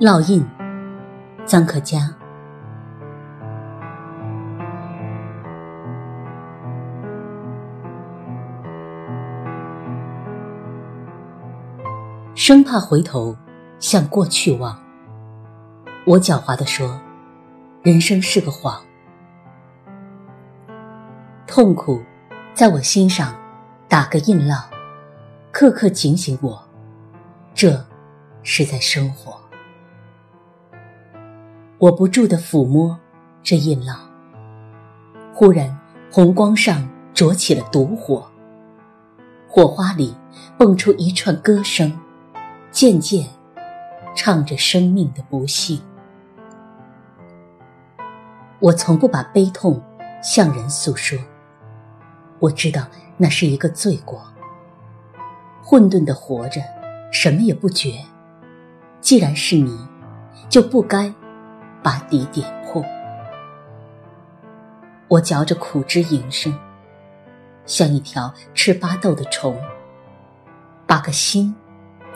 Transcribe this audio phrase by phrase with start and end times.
[0.00, 0.42] 烙印，
[1.46, 1.98] 臧可嘉。
[12.34, 13.36] 生怕回头
[13.78, 14.74] 向过去望。
[16.06, 16.98] 我狡猾地说
[17.84, 18.80] ：“人生是个谎，
[21.46, 22.02] 痛苦
[22.54, 23.34] 在我心上
[23.86, 24.64] 打个印烙，
[25.52, 26.58] 刻刻警醒我，
[27.52, 27.84] 这
[28.42, 29.38] 是在生活。”
[31.80, 32.94] 我不住地抚摸
[33.42, 33.96] 这印烙，
[35.32, 35.74] 忽然
[36.12, 38.30] 红光上着起了毒火，
[39.48, 40.14] 火花里
[40.58, 41.90] 蹦出一串歌声。
[42.70, 43.26] 渐渐
[44.14, 45.80] 唱着生命的不幸，
[48.60, 49.82] 我从不把悲痛
[50.22, 51.18] 向人诉说。
[52.38, 52.86] 我知道
[53.16, 54.22] 那是一个罪过。
[55.62, 56.60] 混沌的活着，
[57.10, 58.04] 什么也不觉。
[59.00, 59.76] 既然是你，
[60.48, 61.12] 就不该
[61.82, 62.84] 把底点破。
[65.08, 66.52] 我嚼着苦汁营生，
[67.66, 69.56] 像一条吃巴豆的虫，
[70.86, 71.54] 把个心。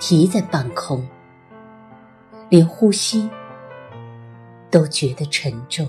[0.00, 1.06] 提在半空，
[2.48, 3.30] 连呼吸
[4.70, 5.88] 都觉得沉重。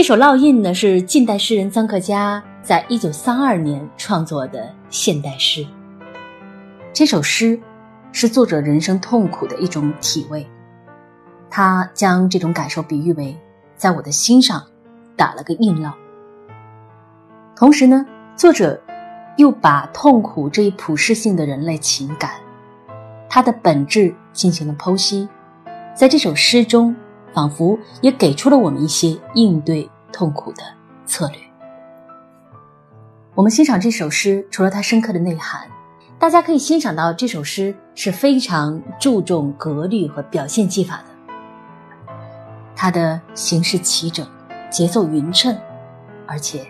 [0.00, 5.62] 这首烙印呢，是近代诗人臧克家在一九三二年创作的现代诗。
[6.90, 7.60] 这首诗。
[8.10, 10.48] 是作者人生痛苦的一种体味，
[11.50, 13.36] 他将这种感受比喻为
[13.76, 14.64] 在我的心上
[15.16, 15.92] 打了个印烙。
[17.54, 18.80] 同时呢，作者
[19.36, 22.30] 又把痛苦这一普世性的人类情感，
[23.28, 25.28] 它的本质进行了剖析，
[25.94, 26.96] 在这首诗中，
[27.32, 30.62] 仿佛也给出了我们一些应对痛苦的
[31.04, 31.38] 策略。
[33.34, 35.62] 我们欣赏这首诗，除了它深刻的内涵。
[36.18, 41.32] 大家可以欣赏到这首诗是非常注重格律和表现技法的，
[42.76, 44.26] 它的形式齐整，
[44.68, 45.56] 节奏匀称，
[46.26, 46.62] 而且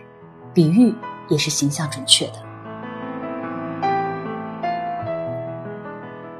[0.54, 0.94] 比喻
[1.28, 2.34] 也是形象准确的。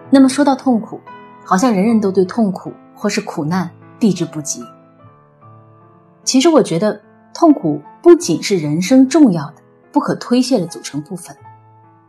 [0.09, 1.01] 那么说到痛苦，
[1.45, 3.69] 好像人人都对痛苦或是苦难
[4.01, 4.65] 避之不及。
[6.25, 7.01] 其实我觉得，
[7.33, 9.57] 痛苦不仅是人生重要的、
[9.93, 11.37] 不可推卸的组成部分，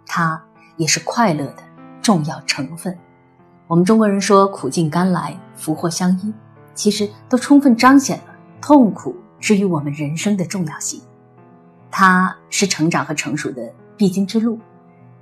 [0.08, 0.42] 它。
[0.78, 1.58] 也是快乐的
[2.02, 2.98] 重要成分。
[3.68, 6.34] 我们中国人说“苦尽甘来，福祸相依”，
[6.74, 8.24] 其实都充分彰显了
[8.60, 11.00] 痛苦之于我们人生的重要性。
[11.92, 13.62] 它是成长和成熟的
[13.96, 14.58] 必经之路，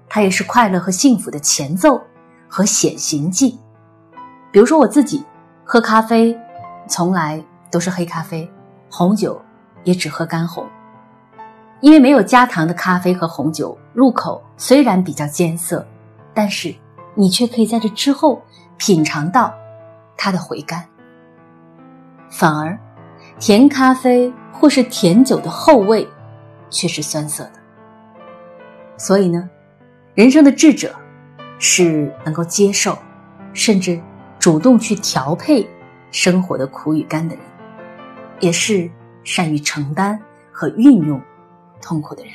[0.08, 2.02] 它也是快乐和幸福的前奏
[2.48, 3.60] 和显形剂。
[4.54, 5.26] 比如说我自己
[5.66, 6.38] 喝咖啡，
[6.90, 7.42] 从来
[7.72, 8.52] 都是黑咖啡，
[8.90, 9.40] 红酒
[9.84, 10.68] 也只喝干红。
[11.82, 15.86] 因为没有加糖的咖啡和红酒，入口虽然比较艰涩，
[16.34, 16.76] 但是
[17.16, 18.42] 你却可以在这之后
[18.76, 19.54] 品尝到
[20.18, 20.84] 它的回甘。
[22.30, 22.78] 反而，
[23.40, 26.06] 甜咖啡或是甜酒的后味
[26.70, 27.52] 却是酸涩的。
[28.98, 29.50] 所以呢，
[30.16, 30.94] 人生的智者
[31.60, 32.98] 是能够接受，
[33.54, 34.02] 甚至
[34.38, 35.66] 主动去调配
[36.12, 37.44] 生活的苦与甘的人，
[38.40, 38.90] 也是
[39.24, 40.20] 善于承担
[40.52, 41.22] 和运用。
[41.82, 42.34] 痛苦的人。